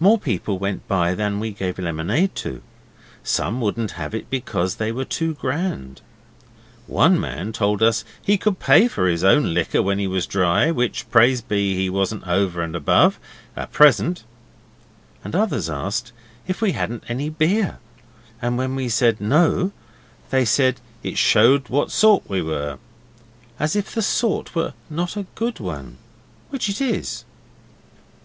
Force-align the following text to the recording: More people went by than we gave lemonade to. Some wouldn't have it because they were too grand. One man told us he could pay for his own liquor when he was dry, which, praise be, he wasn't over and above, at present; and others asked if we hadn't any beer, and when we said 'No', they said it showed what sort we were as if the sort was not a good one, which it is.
More 0.00 0.18
people 0.18 0.58
went 0.58 0.88
by 0.88 1.14
than 1.14 1.38
we 1.38 1.52
gave 1.52 1.78
lemonade 1.78 2.34
to. 2.34 2.62
Some 3.22 3.60
wouldn't 3.60 3.92
have 3.92 4.12
it 4.12 4.28
because 4.28 4.74
they 4.74 4.90
were 4.90 5.04
too 5.04 5.34
grand. 5.34 6.00
One 6.88 7.20
man 7.20 7.52
told 7.52 7.80
us 7.80 8.04
he 8.20 8.36
could 8.36 8.58
pay 8.58 8.88
for 8.88 9.06
his 9.06 9.22
own 9.22 9.54
liquor 9.54 9.80
when 9.80 10.00
he 10.00 10.08
was 10.08 10.26
dry, 10.26 10.72
which, 10.72 11.08
praise 11.12 11.40
be, 11.42 11.76
he 11.76 11.88
wasn't 11.88 12.26
over 12.26 12.60
and 12.60 12.74
above, 12.74 13.20
at 13.54 13.70
present; 13.70 14.24
and 15.22 15.32
others 15.36 15.70
asked 15.70 16.10
if 16.48 16.60
we 16.60 16.72
hadn't 16.72 17.04
any 17.06 17.28
beer, 17.28 17.78
and 18.40 18.58
when 18.58 18.74
we 18.74 18.88
said 18.88 19.20
'No', 19.20 19.70
they 20.30 20.44
said 20.44 20.80
it 21.04 21.16
showed 21.16 21.68
what 21.68 21.92
sort 21.92 22.28
we 22.28 22.42
were 22.42 22.78
as 23.60 23.76
if 23.76 23.94
the 23.94 24.02
sort 24.02 24.56
was 24.56 24.72
not 24.90 25.16
a 25.16 25.26
good 25.36 25.60
one, 25.60 25.98
which 26.50 26.68
it 26.68 26.80
is. 26.80 27.24